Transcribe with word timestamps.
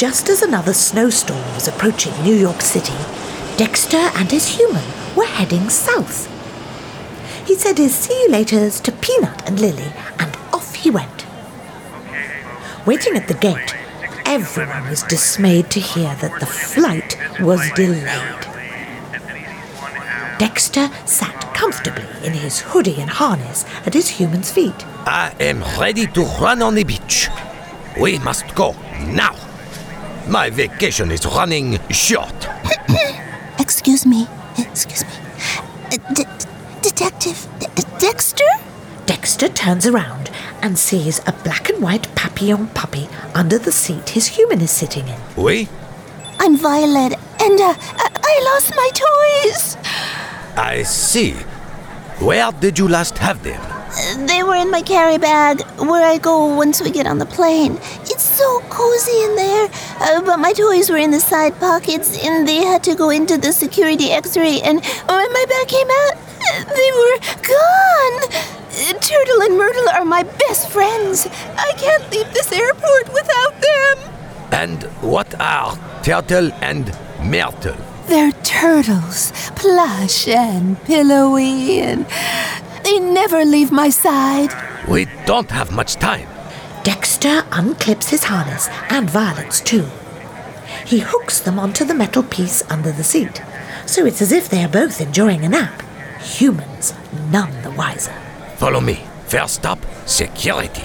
Just 0.00 0.30
as 0.30 0.40
another 0.40 0.72
snowstorm 0.72 1.44
was 1.54 1.68
approaching 1.68 2.10
New 2.22 2.34
York 2.34 2.62
City, 2.62 2.96
Dexter 3.58 4.08
and 4.16 4.30
his 4.30 4.48
human 4.48 4.82
were 5.14 5.26
heading 5.26 5.68
south. 5.68 6.26
He 7.46 7.54
said 7.54 7.76
his 7.76 7.94
see 7.94 8.14
you 8.22 8.30
laters 8.30 8.80
to 8.84 8.92
Peanut 8.92 9.46
and 9.46 9.60
Lily, 9.60 9.92
and 10.18 10.34
off 10.54 10.74
he 10.74 10.90
went. 10.90 11.26
Waiting 12.86 13.14
at 13.14 13.28
the 13.28 13.34
gate, 13.34 13.74
everyone 14.24 14.88
was 14.88 15.02
dismayed 15.02 15.68
to 15.72 15.80
hear 15.80 16.14
that 16.14 16.40
the 16.40 16.46
flight 16.46 17.18
was 17.38 17.60
delayed. 17.72 18.40
Dexter 20.38 20.88
sat 21.04 21.54
comfortably 21.54 22.08
in 22.26 22.32
his 22.32 22.60
hoodie 22.60 23.02
and 23.02 23.10
harness 23.10 23.66
at 23.84 23.92
his 23.92 24.08
human's 24.08 24.50
feet. 24.50 24.86
I 25.04 25.34
am 25.38 25.62
ready 25.78 26.06
to 26.06 26.22
run 26.40 26.62
on 26.62 26.74
the 26.74 26.84
beach. 26.84 27.28
We 28.00 28.18
must 28.20 28.54
go 28.54 28.74
now. 29.04 29.49
My 30.30 30.48
vacation 30.50 31.10
is 31.10 31.26
running 31.26 31.78
short. 31.90 32.32
Excuse 33.58 34.06
me. 34.06 34.26
Excuse 34.58 35.02
me. 35.04 35.10
Uh, 35.92 35.96
D- 36.14 36.24
Detective 36.82 37.48
D- 37.58 37.66
Dexter? 37.98 38.44
Dexter 39.06 39.48
turns 39.48 39.86
around 39.86 40.30
and 40.62 40.78
sees 40.78 41.18
a 41.26 41.32
black 41.44 41.68
and 41.68 41.82
white 41.82 42.14
papillon 42.14 42.68
puppy 42.68 43.08
under 43.34 43.58
the 43.58 43.72
seat 43.72 44.10
his 44.10 44.26
human 44.28 44.60
is 44.60 44.70
sitting 44.70 45.08
in. 45.08 45.18
We? 45.36 45.68
I'm 46.38 46.56
Violet, 46.56 47.14
and 47.40 47.60
uh, 47.60 47.74
I-, 47.76 48.10
I 48.22 48.34
lost 48.54 48.72
my 48.76 48.90
toys. 48.94 49.76
I 50.56 50.84
see. 50.84 51.32
Where 52.20 52.52
did 52.52 52.78
you 52.78 52.86
last 52.88 53.18
have 53.18 53.42
them? 53.42 53.60
Uh, 53.60 54.26
They 54.26 54.42
were 54.42 54.54
in 54.56 54.70
my 54.70 54.82
carry 54.82 55.18
bag, 55.18 55.62
where 55.78 56.04
I 56.04 56.18
go 56.18 56.46
once 56.54 56.80
we 56.80 56.90
get 56.90 57.06
on 57.06 57.18
the 57.18 57.26
plane. 57.26 57.78
So 58.40 58.60
cozy 58.70 59.22
in 59.24 59.36
there, 59.36 59.68
uh, 60.00 60.22
but 60.22 60.38
my 60.38 60.54
toys 60.54 60.88
were 60.88 60.96
in 60.96 61.10
the 61.10 61.20
side 61.20 61.60
pockets, 61.60 62.24
and 62.24 62.48
they 62.48 62.64
had 62.64 62.82
to 62.84 62.94
go 62.94 63.10
into 63.10 63.36
the 63.36 63.52
security 63.52 64.12
X-ray. 64.12 64.62
And 64.62 64.82
when 64.82 65.32
my 65.38 65.44
bag 65.46 65.68
came 65.68 65.90
out, 66.02 66.16
they 66.78 66.90
were 67.00 67.18
gone. 67.54 68.16
Turtle 68.98 69.42
and 69.42 69.58
Myrtle 69.58 69.90
are 69.90 70.06
my 70.06 70.22
best 70.22 70.70
friends. 70.70 71.26
I 71.58 71.72
can't 71.76 72.10
leave 72.10 72.32
this 72.32 72.50
airport 72.50 73.12
without 73.12 73.54
them. 73.60 73.96
And 74.52 74.82
what 75.02 75.38
are 75.38 75.78
Turtle 76.02 76.50
and 76.62 76.96
Myrtle? 77.22 77.76
They're 78.06 78.32
turtles, 78.42 79.32
plush 79.54 80.26
and 80.28 80.82
pillowy, 80.84 81.80
and 81.80 82.06
they 82.84 83.00
never 83.00 83.44
leave 83.44 83.70
my 83.70 83.90
side. 83.90 84.50
We 84.88 85.08
don't 85.26 85.50
have 85.50 85.70
much 85.72 85.96
time. 85.96 86.26
Dexter 86.82 87.42
unclips 87.50 88.08
his 88.08 88.24
harness 88.24 88.68
and 88.88 89.10
Violet's 89.10 89.60
too. 89.60 89.86
He 90.86 91.00
hooks 91.00 91.40
them 91.40 91.58
onto 91.58 91.84
the 91.84 91.94
metal 91.94 92.22
piece 92.22 92.68
under 92.70 92.90
the 92.90 93.04
seat, 93.04 93.42
so 93.86 94.06
it's 94.06 94.22
as 94.22 94.32
if 94.32 94.48
they 94.48 94.64
are 94.64 94.68
both 94.68 95.00
enjoying 95.00 95.44
a 95.44 95.48
nap. 95.48 95.82
Humans 96.22 96.94
none 97.30 97.62
the 97.62 97.70
wiser. 97.72 98.14
Follow 98.56 98.80
me. 98.80 99.00
First 99.26 99.54
stop, 99.54 99.78
security. 100.06 100.82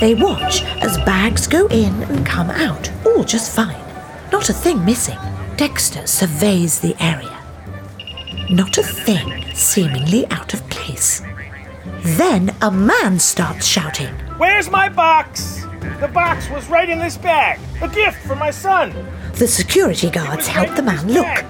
They 0.00 0.14
watch 0.14 0.64
as 0.82 0.96
bags 1.04 1.46
go 1.46 1.66
in 1.68 2.02
and 2.04 2.26
come 2.26 2.50
out, 2.50 2.90
all 3.06 3.22
just 3.22 3.54
fine. 3.54 3.80
Not 4.32 4.48
a 4.48 4.52
thing 4.52 4.84
missing. 4.84 5.18
Dexter 5.56 6.06
surveys 6.06 6.80
the 6.80 6.96
area. 6.98 7.36
Not 8.48 8.78
a 8.78 8.82
thing 8.82 9.44
seemingly 9.54 10.26
out 10.30 10.54
of 10.54 10.68
place. 10.70 11.22
Then 12.02 12.54
a 12.60 12.70
man 12.70 13.18
starts 13.18 13.66
shouting. 13.66 14.14
Where's 14.40 14.70
my 14.70 14.88
box? 14.88 15.66
The 16.00 16.08
box 16.08 16.48
was 16.48 16.66
right 16.70 16.88
in 16.88 16.98
this 16.98 17.18
bag. 17.18 17.60
A 17.82 17.88
gift 17.88 18.26
for 18.26 18.34
my 18.34 18.50
son. 18.50 18.90
The 19.34 19.46
security 19.46 20.08
guards 20.08 20.46
help 20.46 20.74
the 20.74 20.82
man 20.82 21.12
look. 21.12 21.44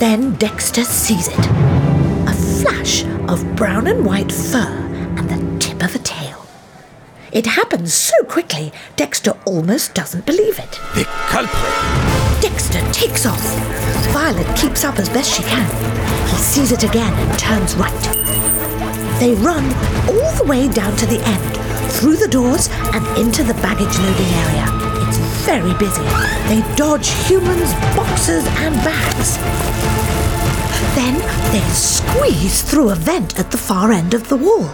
Then 0.00 0.34
Dexter 0.34 0.82
sees 0.82 1.28
it. 1.28 1.38
A 1.38 2.34
flash 2.34 3.04
of 3.28 3.54
brown 3.54 3.86
and 3.86 4.04
white 4.04 4.32
fur 4.32 4.58
and 5.16 5.30
the 5.30 5.58
tip 5.60 5.84
of 5.84 5.94
a 5.94 6.00
tail. 6.00 6.44
It 7.30 7.46
happens 7.46 7.94
so 7.94 8.16
quickly, 8.24 8.72
Dexter 8.96 9.38
almost 9.46 9.94
doesn't 9.94 10.26
believe 10.26 10.58
it. 10.58 10.80
The 10.96 11.04
culprit. 11.28 12.42
Dexter 12.42 12.80
takes 12.90 13.24
off. 13.24 13.40
Violet 14.12 14.56
keeps 14.56 14.82
up 14.82 14.98
as 14.98 15.08
best 15.10 15.32
she 15.32 15.44
can. 15.44 15.70
He 16.26 16.38
sees 16.38 16.72
it 16.72 16.82
again 16.82 17.14
and 17.14 17.38
turns 17.38 17.76
right. 17.76 18.02
They 19.20 19.32
run 19.34 19.64
all 20.08 20.32
the 20.34 20.44
way 20.44 20.66
down 20.66 20.96
to 20.96 21.06
the 21.06 21.22
end, 21.24 21.71
through 21.90 22.16
the 22.16 22.28
doors 22.28 22.68
and 22.92 23.04
into 23.18 23.42
the 23.42 23.54
baggage 23.54 23.98
loading 23.98 24.32
area. 24.44 24.66
It's 25.06 25.18
very 25.44 25.74
busy. 25.74 26.02
They 26.48 26.62
dodge 26.76 27.08
humans, 27.26 27.72
boxes, 27.96 28.46
and 28.46 28.74
bags. 28.84 29.36
Then 30.94 31.18
they 31.52 31.66
squeeze 31.70 32.62
through 32.62 32.90
a 32.90 32.94
vent 32.94 33.38
at 33.38 33.50
the 33.50 33.58
far 33.58 33.92
end 33.92 34.14
of 34.14 34.28
the 34.28 34.36
wall. 34.36 34.70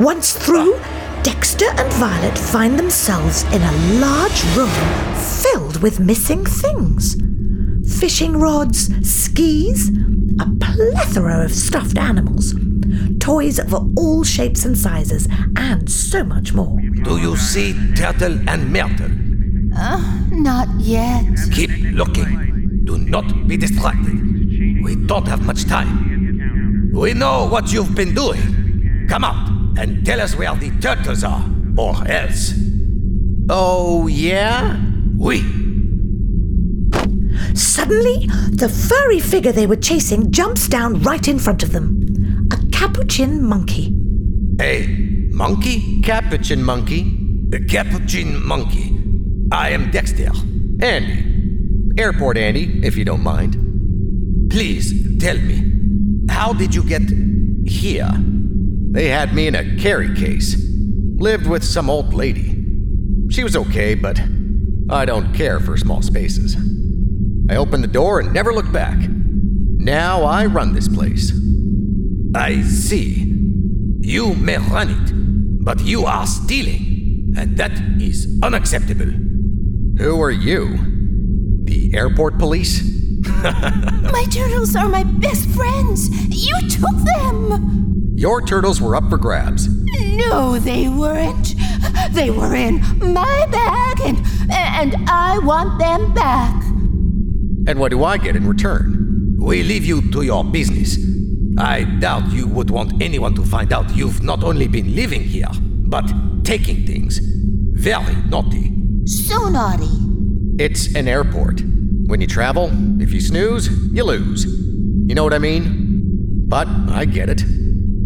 Once 0.00 0.32
through, 0.32 0.78
Dexter 1.22 1.70
and 1.70 1.92
Violet 1.94 2.36
find 2.36 2.78
themselves 2.78 3.44
in 3.52 3.62
a 3.62 3.72
large 4.00 4.44
room 4.56 4.70
filled 5.14 5.82
with 5.82 6.00
missing 6.00 6.44
things 6.44 7.16
fishing 7.98 8.36
rods, 8.36 8.90
skis, 9.08 9.90
a 10.40 10.46
plethora 10.60 11.44
of 11.44 11.52
stuffed 11.52 11.98
animals, 11.98 12.54
toys 13.18 13.58
of 13.58 13.72
all 13.98 14.24
shapes 14.24 14.64
and 14.64 14.76
sizes, 14.76 15.28
and 15.56 15.90
so 15.90 16.24
much 16.24 16.52
more. 16.52 16.78
Do 17.02 17.18
you 17.18 17.36
see 17.36 17.74
Turtle 17.94 18.38
and 18.48 18.72
Myrtle? 18.72 19.10
Uh, 19.76 20.00
not 20.30 20.68
yet. 20.78 21.24
Keep 21.52 21.70
looking. 21.92 22.82
Do 22.84 22.98
not 22.98 23.48
be 23.48 23.56
distracted. 23.56 24.82
We 24.82 24.96
don't 25.06 25.26
have 25.26 25.44
much 25.46 25.64
time. 25.64 26.90
We 26.94 27.14
know 27.14 27.48
what 27.48 27.72
you've 27.72 27.94
been 27.94 28.14
doing. 28.14 29.06
Come 29.08 29.24
out 29.24 29.78
and 29.78 30.04
tell 30.06 30.20
us 30.20 30.36
where 30.36 30.54
the 30.54 30.70
turtles 30.80 31.24
are, 31.24 31.44
or 31.76 31.96
else. 32.06 32.54
Oh, 33.50 34.06
yeah? 34.06 34.80
We. 35.18 35.40
Suddenly, 37.54 38.26
the 38.52 38.68
furry 38.68 39.20
figure 39.20 39.52
they 39.52 39.66
were 39.66 39.76
chasing 39.76 40.30
jumps 40.30 40.68
down 40.68 41.02
right 41.02 41.26
in 41.26 41.38
front 41.38 41.62
of 41.62 41.72
them. 41.72 42.13
Capuchin 42.84 43.42
monkey. 43.42 43.96
A 44.60 44.86
monkey? 45.30 46.02
Capuchin 46.02 46.62
monkey. 46.62 47.02
The 47.48 47.64
capuchin 47.64 48.44
monkey. 48.44 49.00
I 49.50 49.70
am 49.70 49.90
Dexter. 49.90 50.30
Andy. 50.82 51.96
Airport 51.96 52.36
Andy, 52.36 52.86
if 52.86 52.94
you 52.98 53.06
don't 53.06 53.22
mind. 53.22 54.50
Please 54.50 55.18
tell 55.18 55.38
me, 55.38 55.64
how 56.28 56.52
did 56.52 56.74
you 56.74 56.82
get 56.84 57.00
here? 57.66 58.10
They 58.90 59.08
had 59.08 59.34
me 59.34 59.46
in 59.46 59.54
a 59.54 59.76
carry 59.78 60.14
case. 60.14 60.54
Lived 61.16 61.46
with 61.46 61.64
some 61.64 61.88
old 61.88 62.12
lady. 62.12 62.50
She 63.30 63.42
was 63.42 63.56
okay, 63.56 63.94
but 63.94 64.20
I 64.90 65.06
don't 65.06 65.32
care 65.32 65.58
for 65.58 65.78
small 65.78 66.02
spaces. 66.02 66.54
I 67.48 67.56
opened 67.56 67.82
the 67.82 67.88
door 67.88 68.20
and 68.20 68.30
never 68.34 68.52
looked 68.52 68.74
back. 68.74 68.98
Now 69.08 70.24
I 70.24 70.44
run 70.44 70.74
this 70.74 70.86
place. 70.86 71.43
I 72.34 72.62
see. 72.62 73.32
You 74.00 74.34
may 74.34 74.58
run 74.58 74.90
it, 74.90 75.64
but 75.64 75.80
you 75.80 76.04
are 76.04 76.26
stealing, 76.26 77.32
and 77.38 77.56
that 77.56 77.70
is 78.00 78.40
unacceptable. 78.42 79.06
Who 79.98 80.20
are 80.20 80.32
you? 80.32 80.76
The 81.64 81.92
airport 81.94 82.38
police? 82.38 82.82
My 83.24 84.26
turtles 84.30 84.74
are 84.74 84.88
my 84.88 85.04
best 85.04 85.48
friends. 85.50 86.10
You 86.28 86.54
took 86.68 86.96
them. 87.16 88.12
Your 88.16 88.42
turtles 88.42 88.80
were 88.80 88.96
up 88.96 89.08
for 89.08 89.16
grabs. 89.16 89.68
No, 90.16 90.58
they 90.58 90.88
weren't. 90.88 91.54
They 92.10 92.30
were 92.30 92.54
in 92.54 92.80
my 93.00 93.46
bag, 93.50 94.00
and 94.04 94.18
and 94.50 94.96
I 95.08 95.38
want 95.38 95.78
them 95.78 96.12
back. 96.14 96.62
And 97.66 97.78
what 97.78 97.90
do 97.90 98.04
I 98.04 98.18
get 98.18 98.36
in 98.36 98.46
return? 98.46 99.36
We 99.38 99.62
leave 99.62 99.84
you 99.84 100.10
to 100.12 100.22
your 100.22 100.44
business. 100.44 100.98
I 101.56 101.84
doubt 102.00 102.32
you 102.32 102.48
would 102.48 102.70
want 102.70 103.00
anyone 103.00 103.34
to 103.36 103.42
find 103.42 103.72
out 103.72 103.94
you've 103.94 104.22
not 104.22 104.42
only 104.42 104.66
been 104.66 104.94
living 104.94 105.22
here, 105.22 105.50
but 105.86 106.04
taking 106.44 106.84
things. 106.84 107.20
Very 107.72 108.16
naughty. 108.28 108.72
So 109.06 109.48
naughty. 109.48 109.90
It's 110.58 110.94
an 110.96 111.06
airport. 111.06 111.62
When 112.06 112.20
you 112.20 112.26
travel, 112.26 112.70
if 113.00 113.12
you 113.12 113.20
snooze, 113.20 113.68
you 113.92 114.04
lose. 114.04 114.44
You 114.46 115.14
know 115.14 115.22
what 115.22 115.32
I 115.32 115.38
mean? 115.38 116.46
But 116.48 116.66
I 116.88 117.04
get 117.04 117.28
it. 117.28 117.42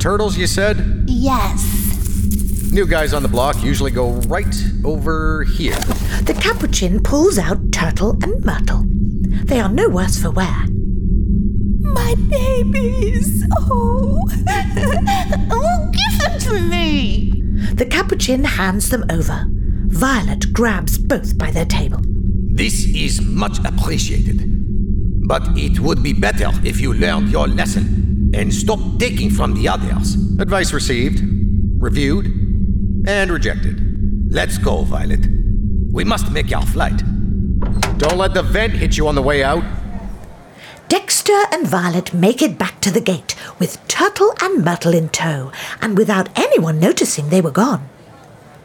Turtles, 0.00 0.36
you 0.36 0.46
said? 0.46 1.04
Yes. 1.06 2.70
New 2.72 2.86
guys 2.86 3.12
on 3.12 3.22
the 3.22 3.28
block 3.28 3.62
usually 3.62 3.90
go 3.90 4.12
right 4.28 4.54
over 4.84 5.44
here. 5.44 5.78
The 6.22 6.38
Capuchin 6.40 7.02
pulls 7.02 7.38
out 7.38 7.72
Turtle 7.72 8.16
and 8.22 8.44
Myrtle. 8.44 8.84
They 9.44 9.60
are 9.60 9.68
no 9.68 9.88
worse 9.88 10.20
for 10.20 10.30
wear. 10.30 10.66
My 11.92 12.14
babies. 12.28 13.44
Oh. 13.52 14.22
oh, 15.50 15.90
give 15.92 16.20
them 16.20 16.38
to 16.40 16.60
me. 16.60 17.32
The 17.74 17.86
Capuchin 17.86 18.44
hands 18.44 18.90
them 18.90 19.04
over. 19.10 19.46
Violet 19.86 20.52
grabs 20.52 20.98
both 20.98 21.36
by 21.38 21.50
their 21.50 21.64
table. 21.64 22.00
This 22.02 22.84
is 22.94 23.20
much 23.22 23.58
appreciated. 23.64 24.44
But 25.26 25.42
it 25.56 25.80
would 25.80 26.02
be 26.02 26.12
better 26.12 26.50
if 26.64 26.80
you 26.80 26.92
learned 26.94 27.30
your 27.30 27.48
lesson 27.48 28.30
and 28.34 28.52
stopped 28.52 28.98
taking 28.98 29.30
from 29.30 29.54
the 29.54 29.68
others. 29.68 30.14
Advice 30.38 30.72
received, 30.72 31.22
reviewed, 31.78 32.26
and 33.06 33.30
rejected. 33.30 34.32
Let's 34.32 34.58
go, 34.58 34.84
Violet. 34.84 35.26
We 35.92 36.04
must 36.04 36.30
make 36.30 36.54
our 36.54 36.66
flight. 36.66 37.02
Don't 37.98 38.16
let 38.16 38.34
the 38.34 38.42
vent 38.42 38.72
hit 38.72 38.96
you 38.96 39.06
on 39.08 39.14
the 39.14 39.22
way 39.22 39.44
out. 39.44 39.62
Dexter 40.92 41.44
and 41.50 41.66
Violet 41.66 42.12
make 42.12 42.42
it 42.42 42.58
back 42.58 42.78
to 42.82 42.90
the 42.90 43.00
gate 43.00 43.34
with 43.58 43.80
Turtle 43.88 44.34
and 44.42 44.62
Myrtle 44.62 44.92
in 44.92 45.08
tow, 45.08 45.50
and 45.80 45.96
without 45.96 46.28
anyone 46.38 46.78
noticing 46.78 47.30
they 47.30 47.40
were 47.40 47.50
gone. 47.50 47.88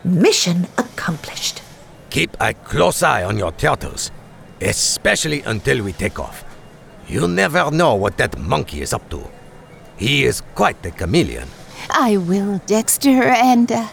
Mission 0.04 0.68
accomplished. 0.78 1.62
Keep 2.10 2.36
a 2.42 2.54
close 2.54 3.02
eye 3.02 3.24
on 3.24 3.38
your 3.38 3.54
turtles, 3.54 4.12
especially 4.60 5.42
until 5.44 5.82
we 5.82 5.94
take 5.94 6.20
off. 6.20 6.44
You 7.08 7.30
never 7.30 7.72
know 7.72 7.96
what 7.96 8.18
that 8.18 8.38
monkey 8.38 8.82
is 8.82 8.92
up 8.92 9.10
to. 9.12 9.24
He 9.96 10.26
is 10.26 10.42
quite 10.54 10.84
the 10.84 10.92
chameleon. 10.92 11.48
I 11.90 12.18
will, 12.18 12.60
Dexter, 12.66 13.24
and 13.24 13.72
uh, 13.72 13.88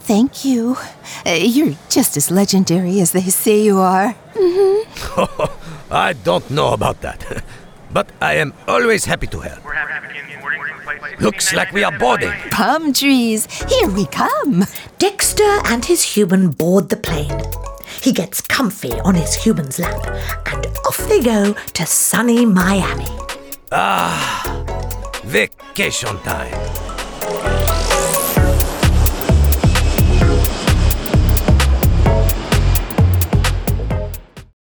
thank 0.00 0.44
you. 0.44 0.76
Uh, 1.24 1.38
you're 1.38 1.76
just 1.88 2.16
as 2.16 2.32
legendary 2.32 2.98
as 2.98 3.12
they 3.12 3.30
say 3.30 3.62
you 3.62 3.78
are. 3.78 4.16
Mm-hmm. 4.34 5.92
I 5.92 6.14
don't 6.14 6.50
know 6.50 6.72
about 6.72 7.00
that, 7.02 7.44
but 7.96 8.12
I 8.20 8.34
am 8.34 8.52
always 8.68 9.06
happy 9.06 9.26
to 9.28 9.40
help. 9.40 9.62
Looks 11.18 11.54
like 11.54 11.72
we 11.72 11.82
are 11.82 11.98
boarding. 11.98 12.30
Palm 12.50 12.92
trees, 12.92 13.46
here 13.70 13.88
we 13.88 14.04
come. 14.04 14.64
Dexter 14.98 15.52
and 15.64 15.82
his 15.82 16.02
human 16.02 16.50
board 16.50 16.90
the 16.90 16.98
plane. 16.98 17.40
He 18.02 18.12
gets 18.12 18.42
comfy 18.42 18.92
on 19.00 19.14
his 19.14 19.32
human's 19.34 19.78
lap, 19.78 20.04
and 20.44 20.66
off 20.86 20.98
they 21.08 21.22
go 21.22 21.54
to 21.54 21.86
sunny 21.86 22.44
Miami. 22.44 23.08
Ah, 23.72 24.44
vacation 25.24 26.18
time. 26.18 26.85